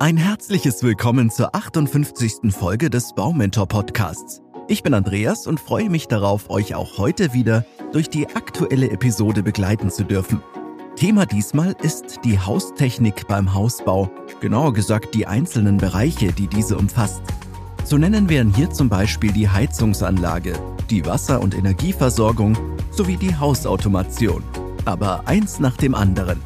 Ein 0.00 0.16
herzliches 0.16 0.82
Willkommen 0.82 1.28
zur 1.28 1.54
58. 1.54 2.54
Folge 2.54 2.88
des 2.88 3.12
Baumentor 3.12 3.68
Podcasts. 3.68 4.40
Ich 4.66 4.82
bin 4.82 4.94
Andreas 4.94 5.46
und 5.46 5.60
freue 5.60 5.90
mich 5.90 6.08
darauf, 6.08 6.48
euch 6.48 6.74
auch 6.74 6.96
heute 6.96 7.34
wieder 7.34 7.66
durch 7.92 8.08
die 8.08 8.26
aktuelle 8.28 8.90
Episode 8.90 9.42
begleiten 9.42 9.90
zu 9.90 10.04
dürfen. 10.04 10.42
Thema 10.96 11.26
diesmal 11.26 11.76
ist 11.82 12.20
die 12.24 12.38
Haustechnik 12.38 13.28
beim 13.28 13.52
Hausbau, 13.52 14.10
genauer 14.40 14.72
gesagt 14.72 15.14
die 15.14 15.26
einzelnen 15.26 15.76
Bereiche, 15.76 16.32
die 16.32 16.46
diese 16.46 16.78
umfasst. 16.78 17.20
So 17.84 17.98
nennen 17.98 18.30
wären 18.30 18.54
hier 18.54 18.70
zum 18.70 18.88
Beispiel 18.88 19.32
die 19.32 19.50
Heizungsanlage, 19.50 20.54
die 20.88 21.04
Wasser- 21.04 21.42
und 21.42 21.54
Energieversorgung 21.54 22.56
sowie 22.90 23.18
die 23.18 23.36
Hausautomation. 23.36 24.42
Aber 24.86 25.28
eins 25.28 25.60
nach 25.60 25.76
dem 25.76 25.94
anderen. 25.94 26.40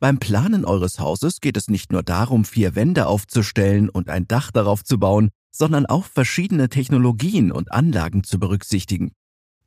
Beim 0.00 0.18
Planen 0.18 0.64
eures 0.64 1.00
Hauses 1.00 1.40
geht 1.40 1.56
es 1.56 1.68
nicht 1.68 1.90
nur 1.90 2.04
darum, 2.04 2.44
vier 2.44 2.76
Wände 2.76 3.06
aufzustellen 3.06 3.88
und 3.88 4.08
ein 4.08 4.28
Dach 4.28 4.52
darauf 4.52 4.84
zu 4.84 4.98
bauen, 4.98 5.30
sondern 5.50 5.86
auch 5.86 6.04
verschiedene 6.04 6.68
Technologien 6.68 7.50
und 7.50 7.72
Anlagen 7.72 8.22
zu 8.22 8.38
berücksichtigen. 8.38 9.10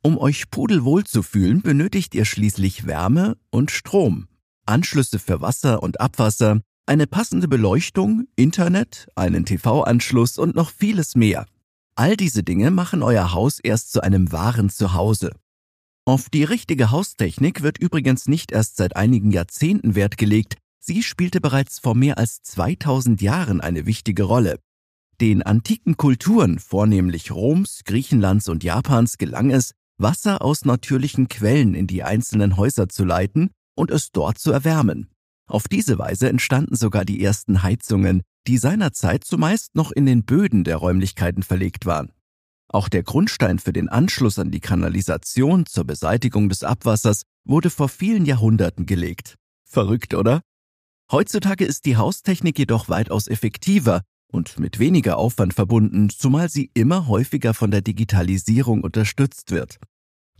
Um 0.02 0.16
euch 0.16 0.50
pudelwohl 0.50 1.04
zu 1.04 1.22
fühlen, 1.22 1.60
benötigt 1.60 2.14
ihr 2.14 2.24
schließlich 2.24 2.86
Wärme 2.86 3.36
und 3.50 3.70
Strom, 3.70 4.26
Anschlüsse 4.64 5.18
für 5.18 5.42
Wasser 5.42 5.82
und 5.82 6.00
Abwasser, 6.00 6.60
eine 6.86 7.06
passende 7.06 7.46
Beleuchtung, 7.46 8.26
Internet, 8.34 9.08
einen 9.14 9.44
TV-Anschluss 9.44 10.38
und 10.38 10.56
noch 10.56 10.70
vieles 10.70 11.14
mehr. 11.14 11.46
All 11.94 12.16
diese 12.16 12.42
Dinge 12.42 12.70
machen 12.70 13.02
euer 13.02 13.32
Haus 13.34 13.60
erst 13.60 13.92
zu 13.92 14.02
einem 14.02 14.32
wahren 14.32 14.70
Zuhause. 14.70 15.30
Auf 16.04 16.28
die 16.30 16.42
richtige 16.42 16.90
Haustechnik 16.90 17.62
wird 17.62 17.78
übrigens 17.78 18.26
nicht 18.26 18.50
erst 18.50 18.76
seit 18.76 18.96
einigen 18.96 19.30
Jahrzehnten 19.30 19.94
Wert 19.94 20.18
gelegt, 20.18 20.56
sie 20.80 21.00
spielte 21.00 21.40
bereits 21.40 21.78
vor 21.78 21.94
mehr 21.94 22.18
als 22.18 22.42
2000 22.42 23.22
Jahren 23.22 23.60
eine 23.60 23.86
wichtige 23.86 24.24
Rolle. 24.24 24.58
Den 25.20 25.44
antiken 25.44 25.96
Kulturen, 25.96 26.58
vornehmlich 26.58 27.30
Roms, 27.30 27.82
Griechenlands 27.84 28.48
und 28.48 28.64
Japans, 28.64 29.16
gelang 29.16 29.52
es, 29.52 29.74
Wasser 29.96 30.42
aus 30.42 30.64
natürlichen 30.64 31.28
Quellen 31.28 31.74
in 31.74 31.86
die 31.86 32.02
einzelnen 32.02 32.56
Häuser 32.56 32.88
zu 32.88 33.04
leiten 33.04 33.50
und 33.76 33.92
es 33.92 34.10
dort 34.10 34.38
zu 34.38 34.50
erwärmen. 34.50 35.08
Auf 35.46 35.68
diese 35.68 36.00
Weise 36.00 36.28
entstanden 36.28 36.74
sogar 36.74 37.04
die 37.04 37.22
ersten 37.22 37.62
Heizungen, 37.62 38.22
die 38.48 38.58
seinerzeit 38.58 39.22
zumeist 39.22 39.76
noch 39.76 39.92
in 39.92 40.06
den 40.06 40.24
Böden 40.24 40.64
der 40.64 40.78
Räumlichkeiten 40.78 41.44
verlegt 41.44 41.86
waren. 41.86 42.10
Auch 42.72 42.88
der 42.88 43.02
Grundstein 43.02 43.58
für 43.58 43.74
den 43.74 43.90
Anschluss 43.90 44.38
an 44.38 44.50
die 44.50 44.60
Kanalisation 44.60 45.66
zur 45.66 45.84
Beseitigung 45.84 46.48
des 46.48 46.64
Abwassers 46.64 47.22
wurde 47.44 47.68
vor 47.68 47.90
vielen 47.90 48.24
Jahrhunderten 48.24 48.86
gelegt. 48.86 49.36
Verrückt, 49.68 50.14
oder? 50.14 50.40
Heutzutage 51.10 51.66
ist 51.66 51.84
die 51.84 51.98
Haustechnik 51.98 52.58
jedoch 52.58 52.88
weitaus 52.88 53.28
effektiver 53.28 54.00
und 54.26 54.58
mit 54.58 54.78
weniger 54.78 55.18
Aufwand 55.18 55.52
verbunden, 55.52 56.08
zumal 56.08 56.48
sie 56.48 56.70
immer 56.72 57.06
häufiger 57.08 57.52
von 57.52 57.70
der 57.70 57.82
Digitalisierung 57.82 58.82
unterstützt 58.82 59.50
wird. 59.50 59.78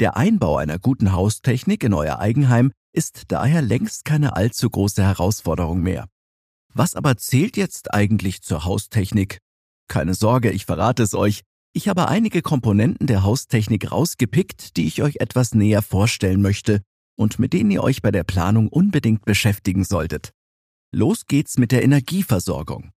Der 0.01 0.17
Einbau 0.17 0.57
einer 0.57 0.79
guten 0.79 1.13
Haustechnik 1.13 1.85
in 1.85 1.93
euer 1.93 2.19
Eigenheim 2.19 2.73
ist 2.95 3.25
daher 3.29 3.61
längst 3.61 4.07
keine 4.07 4.35
allzu 4.37 4.71
große 4.71 5.03
Herausforderung 5.03 5.83
mehr. 5.83 6.09
Was 6.73 6.95
aber 6.95 7.19
zählt 7.19 7.59
jetzt 7.59 7.93
eigentlich 7.93 8.41
zur 8.41 8.65
Haustechnik? 8.65 9.39
Keine 9.89 10.15
Sorge, 10.15 10.51
ich 10.51 10.65
verrate 10.65 11.03
es 11.03 11.13
euch, 11.13 11.43
ich 11.73 11.89
habe 11.89 12.09
einige 12.09 12.43
Komponenten 12.43 13.07
der 13.07 13.23
Haustechnik 13.23 13.91
rausgepickt, 13.91 14.77
die 14.77 14.87
ich 14.87 15.03
euch 15.03 15.17
etwas 15.17 15.55
näher 15.55 15.83
vorstellen 15.83 16.43
möchte 16.43 16.83
und 17.17 17.39
mit 17.39 17.53
denen 17.53 17.71
ihr 17.71 17.83
euch 17.83 18.03
bei 18.03 18.11
der 18.11 18.25
Planung 18.25 18.69
unbedingt 18.69 19.25
beschäftigen 19.25 19.85
solltet. 19.85 20.33
Los 20.95 21.27
geht's 21.27 21.59
mit 21.59 21.73
der 21.73 21.83
Energieversorgung. 21.83 22.91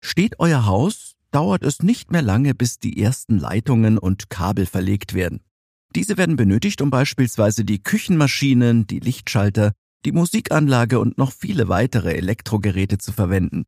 Steht 0.00 0.38
euer 0.38 0.66
Haus, 0.66 1.14
dauert 1.30 1.64
es 1.64 1.82
nicht 1.82 2.10
mehr 2.12 2.22
lange, 2.22 2.54
bis 2.54 2.78
die 2.78 3.02
ersten 3.02 3.38
Leitungen 3.38 3.98
und 3.98 4.30
Kabel 4.30 4.66
verlegt 4.66 5.14
werden. 5.14 5.40
Diese 5.94 6.16
werden 6.16 6.36
benötigt, 6.36 6.80
um 6.82 6.90
beispielsweise 6.90 7.64
die 7.64 7.82
Küchenmaschinen, 7.82 8.86
die 8.86 9.00
Lichtschalter, 9.00 9.72
die 10.04 10.12
Musikanlage 10.12 11.00
und 11.00 11.18
noch 11.18 11.32
viele 11.32 11.68
weitere 11.68 12.14
Elektrogeräte 12.14 12.98
zu 12.98 13.12
verwenden. 13.12 13.64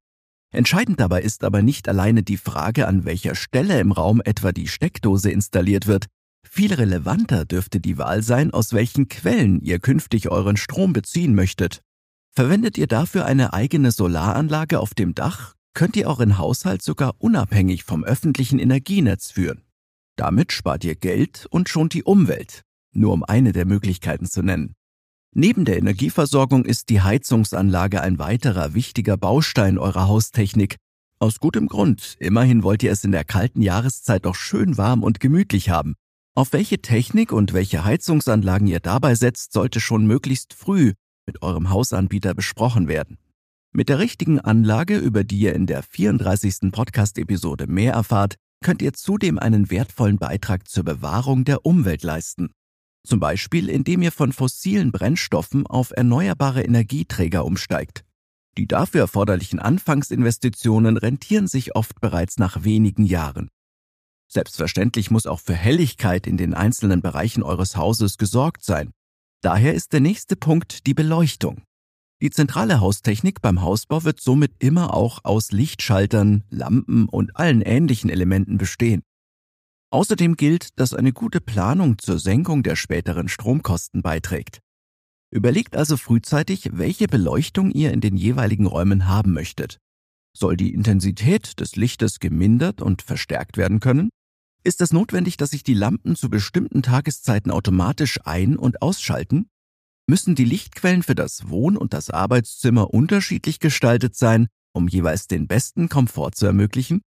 Entscheidend 0.52 1.00
dabei 1.00 1.22
ist 1.22 1.44
aber 1.44 1.62
nicht 1.62 1.88
alleine 1.88 2.22
die 2.22 2.36
Frage, 2.36 2.86
an 2.86 3.06
welcher 3.06 3.34
Stelle 3.34 3.80
im 3.80 3.90
Raum 3.90 4.20
etwa 4.22 4.52
die 4.52 4.68
Steckdose 4.68 5.30
installiert 5.30 5.86
wird. 5.86 6.06
Viel 6.46 6.74
relevanter 6.74 7.46
dürfte 7.46 7.80
die 7.80 7.96
Wahl 7.96 8.22
sein, 8.22 8.52
aus 8.52 8.74
welchen 8.74 9.08
Quellen 9.08 9.62
ihr 9.62 9.78
künftig 9.78 10.30
euren 10.30 10.58
Strom 10.58 10.92
beziehen 10.92 11.34
möchtet. 11.34 11.80
Verwendet 12.34 12.76
ihr 12.76 12.86
dafür 12.86 13.24
eine 13.24 13.54
eigene 13.54 13.90
Solaranlage 13.92 14.78
auf 14.78 14.92
dem 14.92 15.14
Dach, 15.14 15.54
könnt 15.74 15.96
ihr 15.96 16.06
euren 16.06 16.36
Haushalt 16.36 16.82
sogar 16.82 17.14
unabhängig 17.18 17.84
vom 17.84 18.04
öffentlichen 18.04 18.58
Energienetz 18.58 19.30
führen. 19.30 19.62
Damit 20.16 20.52
spart 20.52 20.84
ihr 20.84 20.94
Geld 20.94 21.46
und 21.50 21.70
schont 21.70 21.94
die 21.94 22.04
Umwelt, 22.04 22.62
nur 22.92 23.12
um 23.14 23.24
eine 23.24 23.52
der 23.52 23.64
Möglichkeiten 23.64 24.26
zu 24.26 24.42
nennen. 24.42 24.74
Neben 25.34 25.64
der 25.64 25.78
Energieversorgung 25.78 26.66
ist 26.66 26.90
die 26.90 27.00
Heizungsanlage 27.00 28.02
ein 28.02 28.18
weiterer 28.18 28.74
wichtiger 28.74 29.16
Baustein 29.16 29.78
eurer 29.78 30.06
Haustechnik. 30.06 30.76
Aus 31.18 31.40
gutem 31.40 31.68
Grund, 31.68 32.16
immerhin 32.18 32.62
wollt 32.62 32.82
ihr 32.82 32.92
es 32.92 33.02
in 33.02 33.12
der 33.12 33.24
kalten 33.24 33.62
Jahreszeit 33.62 34.26
doch 34.26 34.34
schön 34.34 34.76
warm 34.76 35.02
und 35.02 35.20
gemütlich 35.20 35.70
haben. 35.70 35.94
Auf 36.34 36.52
welche 36.52 36.82
Technik 36.82 37.32
und 37.32 37.54
welche 37.54 37.82
Heizungsanlagen 37.82 38.66
ihr 38.66 38.80
dabei 38.80 39.14
setzt, 39.14 39.54
sollte 39.54 39.80
schon 39.80 40.06
möglichst 40.06 40.52
früh 40.52 40.92
mit 41.26 41.40
eurem 41.40 41.70
Hausanbieter 41.70 42.34
besprochen 42.34 42.86
werden. 42.86 43.16
Mit 43.72 43.88
der 43.88 44.00
richtigen 44.00 44.38
Anlage, 44.38 44.98
über 44.98 45.24
die 45.24 45.38
ihr 45.38 45.54
in 45.54 45.66
der 45.66 45.82
34. 45.82 46.72
Podcast-Episode 46.72 47.68
mehr 47.68 47.94
erfahrt, 47.94 48.34
könnt 48.62 48.82
ihr 48.82 48.92
zudem 48.92 49.38
einen 49.38 49.70
wertvollen 49.70 50.18
Beitrag 50.18 50.68
zur 50.68 50.84
Bewahrung 50.84 51.44
der 51.44 51.64
Umwelt 51.64 52.02
leisten. 52.02 52.50
Zum 53.04 53.20
Beispiel, 53.20 53.68
indem 53.68 54.02
ihr 54.02 54.12
von 54.12 54.32
fossilen 54.32 54.92
Brennstoffen 54.92 55.66
auf 55.66 55.90
erneuerbare 55.90 56.62
Energieträger 56.62 57.44
umsteigt. 57.44 58.04
Die 58.58 58.66
dafür 58.66 59.02
erforderlichen 59.02 59.58
Anfangsinvestitionen 59.58 60.96
rentieren 60.96 61.48
sich 61.48 61.74
oft 61.74 62.00
bereits 62.00 62.38
nach 62.38 62.64
wenigen 62.64 63.04
Jahren. 63.04 63.48
Selbstverständlich 64.28 65.10
muss 65.10 65.26
auch 65.26 65.40
für 65.40 65.54
Helligkeit 65.54 66.26
in 66.26 66.36
den 66.36 66.54
einzelnen 66.54 67.02
Bereichen 67.02 67.42
eures 67.42 67.76
Hauses 67.76 68.18
gesorgt 68.18 68.64
sein. 68.64 68.92
Daher 69.42 69.74
ist 69.74 69.92
der 69.92 70.00
nächste 70.00 70.36
Punkt 70.36 70.86
die 70.86 70.94
Beleuchtung. 70.94 71.62
Die 72.22 72.30
zentrale 72.30 72.80
Haustechnik 72.80 73.42
beim 73.42 73.62
Hausbau 73.62 74.04
wird 74.04 74.20
somit 74.20 74.52
immer 74.60 74.94
auch 74.94 75.24
aus 75.24 75.50
Lichtschaltern, 75.50 76.44
Lampen 76.50 77.08
und 77.08 77.36
allen 77.36 77.62
ähnlichen 77.62 78.10
Elementen 78.10 78.58
bestehen. 78.58 79.02
Außerdem 79.92 80.36
gilt, 80.36 80.78
dass 80.80 80.94
eine 80.94 81.12
gute 81.12 81.42
Planung 81.42 81.98
zur 81.98 82.18
Senkung 82.18 82.62
der 82.62 82.76
späteren 82.76 83.28
Stromkosten 83.28 84.00
beiträgt. 84.00 84.60
Überlegt 85.30 85.76
also 85.76 85.98
frühzeitig, 85.98 86.70
welche 86.72 87.08
Beleuchtung 87.08 87.70
ihr 87.70 87.92
in 87.92 88.00
den 88.00 88.16
jeweiligen 88.16 88.66
Räumen 88.66 89.06
haben 89.06 89.34
möchtet. 89.34 89.78
Soll 90.34 90.56
die 90.56 90.72
Intensität 90.72 91.60
des 91.60 91.76
Lichtes 91.76 92.20
gemindert 92.20 92.80
und 92.80 93.02
verstärkt 93.02 93.58
werden 93.58 93.80
können? 93.80 94.08
Ist 94.64 94.80
es 94.80 94.94
notwendig, 94.94 95.36
dass 95.36 95.50
sich 95.50 95.62
die 95.62 95.74
Lampen 95.74 96.16
zu 96.16 96.30
bestimmten 96.30 96.82
Tageszeiten 96.82 97.52
automatisch 97.52 98.18
ein- 98.24 98.56
und 98.56 98.80
ausschalten? 98.80 99.50
Müssen 100.06 100.34
die 100.34 100.46
Lichtquellen 100.46 101.02
für 101.02 101.14
das 101.14 101.50
Wohn- 101.50 101.76
und 101.76 101.92
das 101.92 102.08
Arbeitszimmer 102.08 102.94
unterschiedlich 102.94 103.60
gestaltet 103.60 104.16
sein, 104.16 104.46
um 104.72 104.88
jeweils 104.88 105.26
den 105.26 105.48
besten 105.48 105.90
Komfort 105.90 106.30
zu 106.34 106.46
ermöglichen? 106.46 107.02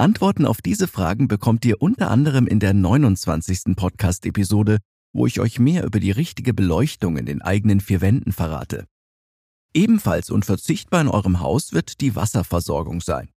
Antworten 0.00 0.46
auf 0.46 0.62
diese 0.62 0.88
Fragen 0.88 1.28
bekommt 1.28 1.64
ihr 1.66 1.82
unter 1.82 2.10
anderem 2.10 2.46
in 2.46 2.58
der 2.58 2.72
29. 2.72 3.76
Podcast-Episode, 3.76 4.78
wo 5.12 5.26
ich 5.26 5.40
euch 5.40 5.58
mehr 5.58 5.84
über 5.84 6.00
die 6.00 6.10
richtige 6.10 6.54
Beleuchtung 6.54 7.18
in 7.18 7.26
den 7.26 7.42
eigenen 7.42 7.80
vier 7.80 8.00
Wänden 8.00 8.32
verrate. 8.32 8.86
Ebenfalls 9.74 10.30
unverzichtbar 10.30 11.02
in 11.02 11.08
eurem 11.08 11.40
Haus 11.40 11.74
wird 11.74 12.00
die 12.00 12.16
Wasserversorgung 12.16 13.02
sein. 13.02 13.28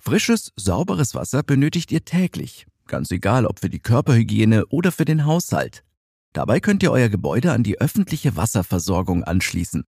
Frisches, 0.00 0.52
sauberes 0.56 1.14
Wasser 1.14 1.42
benötigt 1.42 1.92
ihr 1.92 2.04
täglich, 2.04 2.66
ganz 2.86 3.10
egal 3.10 3.44
ob 3.44 3.60
für 3.60 3.70
die 3.70 3.80
Körperhygiene 3.80 4.66
oder 4.68 4.92
für 4.92 5.04
den 5.04 5.26
Haushalt. 5.26 5.84
Dabei 6.32 6.60
könnt 6.60 6.82
ihr 6.82 6.92
euer 6.92 7.10
Gebäude 7.10 7.52
an 7.52 7.62
die 7.62 7.78
öffentliche 7.78 8.36
Wasserversorgung 8.36 9.22
anschließen. 9.22 9.84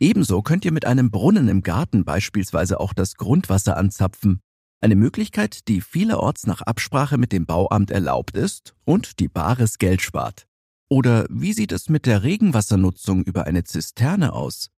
Ebenso 0.00 0.40
könnt 0.40 0.64
ihr 0.64 0.72
mit 0.72 0.86
einem 0.86 1.10
Brunnen 1.10 1.48
im 1.48 1.62
Garten 1.62 2.06
beispielsweise 2.06 2.80
auch 2.80 2.94
das 2.94 3.16
Grundwasser 3.16 3.76
anzapfen 3.76 4.40
eine 4.80 4.96
Möglichkeit, 4.96 5.68
die 5.68 5.80
vielerorts 5.80 6.46
nach 6.46 6.62
Absprache 6.62 7.18
mit 7.18 7.32
dem 7.32 7.46
Bauamt 7.46 7.90
erlaubt 7.90 8.36
ist 8.36 8.74
und 8.84 9.18
die 9.20 9.28
bares 9.28 9.78
Geld 9.78 10.02
spart. 10.02 10.46
Oder 10.88 11.26
wie 11.28 11.52
sieht 11.52 11.72
es 11.72 11.88
mit 11.88 12.06
der 12.06 12.22
Regenwassernutzung 12.22 13.22
über 13.24 13.46
eine 13.46 13.64
Zisterne 13.64 14.32
aus? 14.32 14.70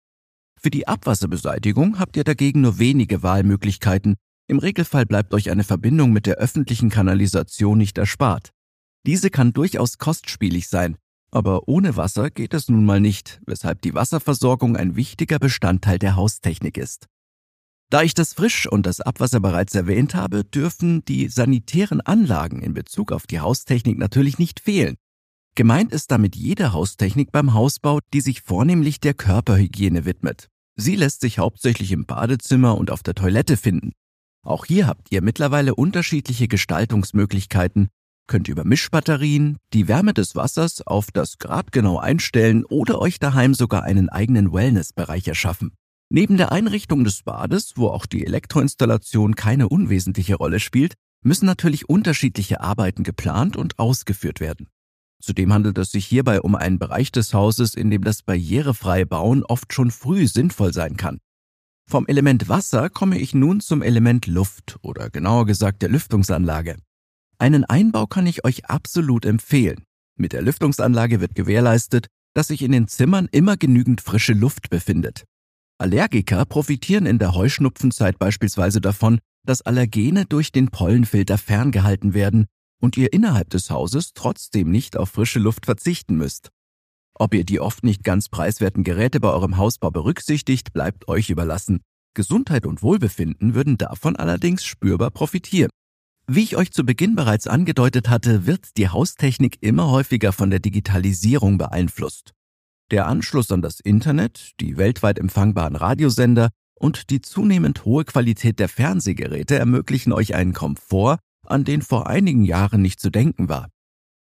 Für 0.60 0.70
die 0.70 0.88
Abwasserbeseitigung 0.88 1.98
habt 1.98 2.16
ihr 2.16 2.24
dagegen 2.24 2.62
nur 2.62 2.78
wenige 2.78 3.22
Wahlmöglichkeiten. 3.22 4.16
Im 4.46 4.58
Regelfall 4.58 5.06
bleibt 5.06 5.32
euch 5.34 5.50
eine 5.50 5.64
Verbindung 5.64 6.12
mit 6.12 6.26
der 6.26 6.36
öffentlichen 6.36 6.90
Kanalisation 6.90 7.78
nicht 7.78 7.96
erspart. 7.96 8.50
Diese 9.06 9.30
kann 9.30 9.52
durchaus 9.52 9.98
kostspielig 9.98 10.68
sein, 10.68 10.96
Aber 11.32 11.68
ohne 11.68 11.96
Wasser 11.96 12.30
geht 12.30 12.54
es 12.54 12.68
nun 12.68 12.84
mal 12.84 13.00
nicht, 13.00 13.40
weshalb 13.46 13.82
die 13.82 13.94
Wasserversorgung 13.94 14.76
ein 14.76 14.96
wichtiger 14.96 15.38
Bestandteil 15.38 15.98
der 15.98 16.16
Haustechnik 16.16 16.76
ist. 16.76 17.06
Da 17.90 18.02
ich 18.02 18.14
das 18.14 18.34
Frisch- 18.34 18.68
und 18.68 18.86
das 18.86 19.00
Abwasser 19.00 19.40
bereits 19.40 19.74
erwähnt 19.74 20.14
habe, 20.14 20.44
dürfen 20.44 21.04
die 21.06 21.28
sanitären 21.28 22.00
Anlagen 22.00 22.62
in 22.62 22.72
Bezug 22.72 23.10
auf 23.10 23.26
die 23.26 23.40
Haustechnik 23.40 23.98
natürlich 23.98 24.38
nicht 24.38 24.60
fehlen. 24.60 24.94
Gemeint 25.56 25.92
ist 25.92 26.12
damit 26.12 26.36
jede 26.36 26.72
Haustechnik 26.72 27.32
beim 27.32 27.52
Hausbau, 27.52 27.98
die 28.14 28.20
sich 28.20 28.42
vornehmlich 28.42 29.00
der 29.00 29.14
Körperhygiene 29.14 30.04
widmet. 30.04 30.46
Sie 30.76 30.94
lässt 30.94 31.20
sich 31.20 31.40
hauptsächlich 31.40 31.90
im 31.90 32.06
Badezimmer 32.06 32.78
und 32.78 32.92
auf 32.92 33.02
der 33.02 33.16
Toilette 33.16 33.56
finden. 33.56 33.90
Auch 34.46 34.66
hier 34.66 34.86
habt 34.86 35.08
ihr 35.10 35.20
mittlerweile 35.20 35.74
unterschiedliche 35.74 36.46
Gestaltungsmöglichkeiten, 36.46 37.88
könnt 38.28 38.46
über 38.46 38.64
Mischbatterien 38.64 39.58
die 39.72 39.88
Wärme 39.88 40.14
des 40.14 40.36
Wassers 40.36 40.80
auf 40.86 41.08
das 41.12 41.38
Grad 41.38 41.72
genau 41.72 41.98
einstellen 41.98 42.64
oder 42.64 43.00
euch 43.00 43.18
daheim 43.18 43.52
sogar 43.52 43.82
einen 43.82 44.08
eigenen 44.08 44.52
Wellnessbereich 44.52 45.26
erschaffen. 45.26 45.72
Neben 46.12 46.36
der 46.36 46.50
Einrichtung 46.50 47.04
des 47.04 47.22
Bades, 47.22 47.74
wo 47.76 47.86
auch 47.86 48.04
die 48.04 48.26
Elektroinstallation 48.26 49.36
keine 49.36 49.68
unwesentliche 49.68 50.34
Rolle 50.34 50.58
spielt, 50.58 50.94
müssen 51.22 51.46
natürlich 51.46 51.88
unterschiedliche 51.88 52.60
Arbeiten 52.60 53.04
geplant 53.04 53.56
und 53.56 53.78
ausgeführt 53.78 54.40
werden. 54.40 54.66
Zudem 55.22 55.52
handelt 55.52 55.78
es 55.78 55.92
sich 55.92 56.06
hierbei 56.06 56.40
um 56.40 56.56
einen 56.56 56.80
Bereich 56.80 57.12
des 57.12 57.32
Hauses, 57.32 57.74
in 57.74 57.90
dem 57.90 58.02
das 58.02 58.22
barrierefreie 58.22 59.06
Bauen 59.06 59.44
oft 59.44 59.72
schon 59.72 59.92
früh 59.92 60.26
sinnvoll 60.26 60.72
sein 60.72 60.96
kann. 60.96 61.18
Vom 61.88 62.08
Element 62.08 62.48
Wasser 62.48 62.90
komme 62.90 63.18
ich 63.18 63.32
nun 63.32 63.60
zum 63.60 63.80
Element 63.80 64.26
Luft 64.26 64.78
oder 64.82 65.10
genauer 65.10 65.46
gesagt 65.46 65.80
der 65.82 65.90
Lüftungsanlage. 65.90 66.76
Einen 67.38 67.64
Einbau 67.64 68.08
kann 68.08 68.26
ich 68.26 68.44
euch 68.44 68.66
absolut 68.66 69.24
empfehlen. 69.24 69.84
Mit 70.16 70.32
der 70.32 70.42
Lüftungsanlage 70.42 71.20
wird 71.20 71.36
gewährleistet, 71.36 72.08
dass 72.34 72.48
sich 72.48 72.62
in 72.62 72.72
den 72.72 72.88
Zimmern 72.88 73.28
immer 73.30 73.56
genügend 73.56 74.00
frische 74.00 74.32
Luft 74.32 74.70
befindet. 74.70 75.24
Allergiker 75.80 76.44
profitieren 76.44 77.06
in 77.06 77.18
der 77.18 77.34
Heuschnupfenzeit 77.34 78.18
beispielsweise 78.18 78.82
davon, 78.82 79.18
dass 79.46 79.62
Allergene 79.62 80.26
durch 80.26 80.52
den 80.52 80.68
Pollenfilter 80.68 81.38
ferngehalten 81.38 82.12
werden 82.12 82.46
und 82.82 82.98
ihr 82.98 83.14
innerhalb 83.14 83.48
des 83.48 83.70
Hauses 83.70 84.12
trotzdem 84.12 84.70
nicht 84.70 84.98
auf 84.98 85.08
frische 85.08 85.38
Luft 85.38 85.64
verzichten 85.64 86.16
müsst. 86.16 86.50
Ob 87.14 87.32
ihr 87.34 87.44
die 87.44 87.60
oft 87.60 87.82
nicht 87.82 88.04
ganz 88.04 88.28
preiswerten 88.28 88.84
Geräte 88.84 89.20
bei 89.20 89.30
eurem 89.30 89.56
Hausbau 89.56 89.90
berücksichtigt, 89.90 90.74
bleibt 90.74 91.08
euch 91.08 91.30
überlassen. 91.30 91.80
Gesundheit 92.12 92.66
und 92.66 92.82
Wohlbefinden 92.82 93.54
würden 93.54 93.78
davon 93.78 94.16
allerdings 94.16 94.64
spürbar 94.66 95.10
profitieren. 95.10 95.70
Wie 96.26 96.42
ich 96.42 96.56
euch 96.56 96.72
zu 96.72 96.84
Beginn 96.84 97.16
bereits 97.16 97.46
angedeutet 97.46 98.10
hatte, 98.10 98.46
wird 98.46 98.76
die 98.76 98.88
Haustechnik 98.88 99.56
immer 99.62 99.90
häufiger 99.90 100.32
von 100.32 100.50
der 100.50 100.60
Digitalisierung 100.60 101.56
beeinflusst. 101.56 102.34
Der 102.90 103.06
Anschluss 103.06 103.52
an 103.52 103.62
das 103.62 103.78
Internet, 103.78 104.52
die 104.58 104.76
weltweit 104.76 105.18
empfangbaren 105.18 105.76
Radiosender 105.76 106.50
und 106.74 107.10
die 107.10 107.20
zunehmend 107.20 107.84
hohe 107.84 108.04
Qualität 108.04 108.58
der 108.58 108.68
Fernsehgeräte 108.68 109.56
ermöglichen 109.56 110.12
euch 110.12 110.34
einen 110.34 110.54
Komfort, 110.54 111.18
an 111.46 111.64
den 111.64 111.82
vor 111.82 112.08
einigen 112.08 112.42
Jahren 112.42 112.82
nicht 112.82 113.00
zu 113.00 113.10
denken 113.10 113.48
war. 113.48 113.68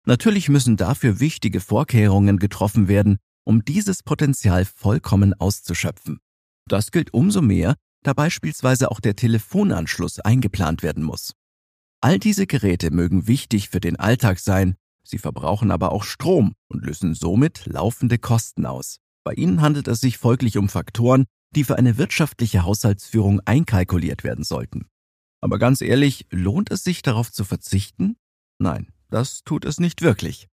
Natürlich 0.04 0.48
müssen 0.48 0.76
dafür 0.76 1.20
wichtige 1.20 1.60
Vorkehrungen 1.60 2.38
getroffen 2.38 2.88
werden, 2.88 3.18
um 3.44 3.64
dieses 3.64 4.02
Potenzial 4.02 4.66
vollkommen 4.66 5.32
auszuschöpfen. 5.32 6.18
Das 6.66 6.90
gilt 6.90 7.14
umso 7.14 7.40
mehr, 7.40 7.74
da 8.02 8.12
beispielsweise 8.12 8.90
auch 8.90 9.00
der 9.00 9.16
Telefonanschluss 9.16 10.20
eingeplant 10.20 10.82
werden 10.82 11.04
muss. 11.04 11.32
All 12.02 12.18
diese 12.18 12.46
Geräte 12.46 12.90
mögen 12.90 13.26
wichtig 13.26 13.70
für 13.70 13.80
den 13.80 13.96
Alltag 13.96 14.38
sein, 14.38 14.76
sie 15.08 15.18
verbrauchen 15.18 15.70
aber 15.70 15.92
auch 15.92 16.04
Strom 16.04 16.54
und 16.68 16.84
lösen 16.84 17.14
somit 17.14 17.66
laufende 17.66 18.18
Kosten 18.18 18.66
aus. 18.66 18.98
Bei 19.24 19.34
ihnen 19.34 19.60
handelt 19.60 19.88
es 19.88 20.00
sich 20.00 20.18
folglich 20.18 20.58
um 20.58 20.68
Faktoren, 20.68 21.24
die 21.54 21.64
für 21.64 21.76
eine 21.76 21.98
wirtschaftliche 21.98 22.64
Haushaltsführung 22.64 23.40
einkalkuliert 23.44 24.24
werden 24.24 24.44
sollten. 24.44 24.86
Aber 25.40 25.58
ganz 25.58 25.80
ehrlich, 25.80 26.26
lohnt 26.30 26.70
es 26.70 26.84
sich 26.84 27.02
darauf 27.02 27.32
zu 27.32 27.44
verzichten? 27.44 28.16
Nein, 28.58 28.88
das 29.10 29.42
tut 29.44 29.64
es 29.64 29.80
nicht 29.80 30.02
wirklich. 30.02 30.48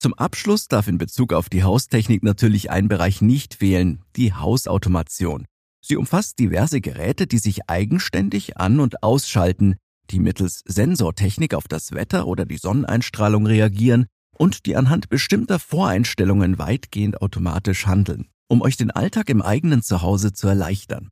Zum 0.00 0.14
Abschluss 0.14 0.66
darf 0.66 0.88
in 0.88 0.98
Bezug 0.98 1.32
auf 1.32 1.48
die 1.48 1.62
Haustechnik 1.62 2.24
natürlich 2.24 2.70
ein 2.70 2.88
Bereich 2.88 3.22
nicht 3.22 3.54
fehlen, 3.54 4.02
die 4.16 4.32
Hausautomation. 4.34 5.46
Sie 5.80 5.96
umfasst 5.96 6.38
diverse 6.38 6.80
Geräte, 6.80 7.26
die 7.26 7.38
sich 7.38 7.68
eigenständig 7.68 8.56
an- 8.56 8.80
und 8.80 9.02
ausschalten, 9.02 9.76
die 10.12 10.20
mittels 10.20 10.62
Sensortechnik 10.66 11.54
auf 11.54 11.66
das 11.68 11.92
Wetter 11.92 12.26
oder 12.26 12.44
die 12.44 12.58
Sonneneinstrahlung 12.58 13.46
reagieren 13.46 14.06
und 14.36 14.66
die 14.66 14.76
anhand 14.76 15.08
bestimmter 15.08 15.58
Voreinstellungen 15.58 16.58
weitgehend 16.58 17.20
automatisch 17.20 17.86
handeln, 17.86 18.28
um 18.48 18.62
euch 18.62 18.76
den 18.76 18.90
Alltag 18.90 19.30
im 19.30 19.42
eigenen 19.42 19.82
Zuhause 19.82 20.32
zu 20.32 20.48
erleichtern. 20.48 21.10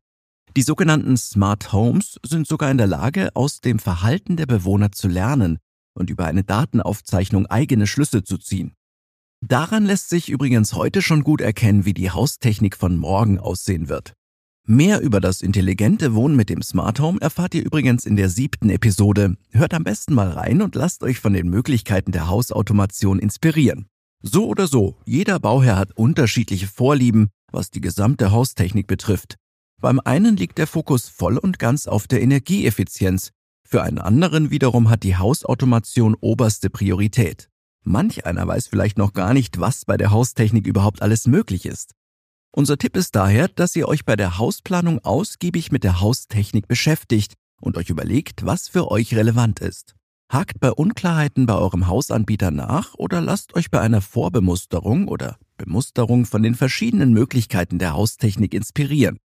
Die 0.56 0.62
sogenannten 0.62 1.17
Smart 1.17 1.73
Homes 1.73 2.19
sind 2.26 2.47
sogar 2.47 2.70
in 2.70 2.79
der 2.79 2.87
Lage, 2.87 3.31
aus 3.35 3.61
dem 3.61 3.79
Verhalten 3.79 4.37
der 4.37 4.47
Bewohner 4.47 4.93
zu 4.93 5.08
lernen 5.08 5.58
und 5.94 6.11
über 6.11 6.26
eine 6.26 6.44
Datenaufzeichnung 6.44 7.47
eigene 7.47 7.87
Schlüsse 7.87 8.25
zu 8.25 8.37
ziehen. 8.37 8.75
Daran 9.47 9.87
lässt 9.87 10.11
sich 10.11 10.29
übrigens 10.29 10.75
heute 10.75 11.02
schon 11.02 11.23
gut 11.23 11.41
erkennen, 11.41 11.85
wie 11.85 11.94
die 11.94 12.11
Haustechnik 12.11 12.76
von 12.76 12.97
morgen 12.97 13.38
aussehen 13.38 13.88
wird. 13.88 14.14
Mehr 14.73 15.01
über 15.01 15.21
das 15.21 15.43
intelligente 15.43 16.15
Wohnen 16.15 16.37
mit 16.37 16.49
dem 16.49 16.63
Smart 16.63 17.01
Home 17.01 17.21
erfahrt 17.21 17.57
ihr 17.57 17.65
übrigens 17.67 18.07
in 18.07 18.15
der 18.15 18.29
siebten 18.29 18.71
Episode. 18.71 19.35
Hört 19.51 19.75
am 19.75 19.83
besten 19.83 20.15
mal 20.15 20.31
rein 20.31 20.63
und 20.63 20.77
lasst 20.77 21.03
euch 21.03 21.19
von 21.19 21.33
den 21.33 21.49
Möglichkeiten 21.49 22.13
der 22.13 22.29
Hausautomation 22.29 23.19
inspirieren. 23.19 23.89
So 24.23 24.47
oder 24.47 24.69
so, 24.69 24.97
jeder 25.05 25.41
Bauherr 25.41 25.75
hat 25.77 25.97
unterschiedliche 25.97 26.69
Vorlieben, 26.69 27.31
was 27.51 27.73
die 27.73 27.81
gesamte 27.81 28.31
Haustechnik 28.31 28.87
betrifft. 28.87 29.35
Beim 29.81 29.99
einen 29.99 30.37
liegt 30.37 30.57
der 30.59 30.69
Fokus 30.69 31.09
voll 31.09 31.37
und 31.37 31.59
ganz 31.59 31.89
auf 31.89 32.07
der 32.07 32.23
Energieeffizienz, 32.23 33.33
für 33.67 33.83
einen 33.83 33.99
anderen 33.99 34.53
wiederum 34.53 34.89
hat 34.89 35.03
die 35.03 35.17
Hausautomation 35.17 36.15
oberste 36.21 36.71
Priorität. 36.71 37.49
Manch 37.83 38.25
einer 38.25 38.47
weiß 38.47 38.69
vielleicht 38.69 38.99
noch 38.99 39.15
gar 39.15 39.35
nicht, 39.35 39.59
was 39.59 39.85
bei 39.85 39.97
der 39.97 40.13
Haustechnik 40.13 40.69
überhaupt 40.69 41.03
alles 41.03 41.27
möglich 41.27 41.67
ist. 41.67 41.97
Unser 42.52 42.79
Tipp 42.79 42.97
ist 42.97 43.14
daher, 43.14 43.47
dass 43.47 43.76
ihr 43.76 43.87
euch 43.87 44.05
bei 44.05 44.17
der 44.17 44.38
Hausplanung 44.38 44.99
ausgiebig 45.05 45.70
mit 45.70 45.85
der 45.85 46.00
Haustechnik 46.00 46.67
beschäftigt 46.67 47.35
und 47.61 47.76
euch 47.76 47.91
überlegt, 47.91 48.44
was 48.44 48.69
für 48.69 48.91
euch 48.91 49.14
relevant 49.14 49.61
ist. 49.61 49.94
Hakt 50.32 50.58
bei 50.58 50.73
Unklarheiten 50.73 51.47
bei 51.47 51.55
eurem 51.55 51.87
Hausanbieter 51.87 52.50
nach 52.50 52.94
oder 52.94 53.20
lasst 53.20 53.55
euch 53.55 53.70
bei 53.70 53.81
einer 53.81 54.00
Vorbemusterung 54.00 55.06
oder 55.06 55.38
Bemusterung 55.58 56.26
von 56.26 56.43
den 56.43 56.56
verschiedenen 56.56 57.12
Möglichkeiten 57.12 57.79
der 57.79 57.93
Haustechnik 57.93 58.52
inspirieren. 58.52 59.19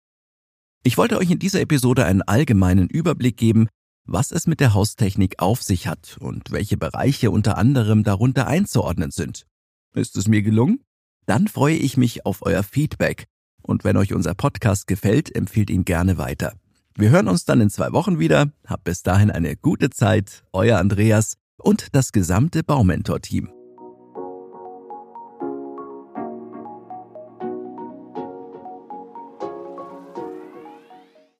Ich 0.82 0.98
wollte 0.98 1.16
euch 1.16 1.30
in 1.30 1.38
dieser 1.38 1.60
Episode 1.62 2.04
einen 2.04 2.22
allgemeinen 2.22 2.88
Überblick 2.88 3.38
geben, 3.38 3.68
was 4.06 4.32
es 4.32 4.46
mit 4.46 4.60
der 4.60 4.74
Haustechnik 4.74 5.40
auf 5.40 5.62
sich 5.62 5.86
hat 5.86 6.18
und 6.20 6.50
welche 6.50 6.76
Bereiche 6.76 7.30
unter 7.30 7.56
anderem 7.56 8.02
darunter 8.02 8.46
einzuordnen 8.46 9.10
sind. 9.10 9.46
Ist 9.94 10.16
es 10.16 10.28
mir 10.28 10.42
gelungen? 10.42 10.80
Dann 11.26 11.48
freue 11.48 11.76
ich 11.76 11.96
mich 11.96 12.26
auf 12.26 12.40
euer 12.42 12.62
Feedback 12.62 13.26
und 13.62 13.84
wenn 13.84 13.96
euch 13.96 14.12
unser 14.12 14.34
Podcast 14.34 14.86
gefällt, 14.86 15.34
empfiehlt 15.34 15.70
ihn 15.70 15.84
gerne 15.84 16.18
weiter. 16.18 16.52
Wir 16.96 17.10
hören 17.10 17.28
uns 17.28 17.44
dann 17.44 17.60
in 17.60 17.70
zwei 17.70 17.92
Wochen 17.92 18.18
wieder. 18.18 18.52
Habt 18.66 18.84
bis 18.84 19.02
dahin 19.02 19.30
eine 19.30 19.56
gute 19.56 19.90
Zeit, 19.90 20.44
euer 20.52 20.78
Andreas 20.78 21.36
und 21.58 21.94
das 21.94 22.12
gesamte 22.12 22.62
Baumentor-Team. 22.62 23.53